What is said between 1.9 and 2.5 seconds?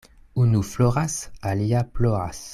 ploras.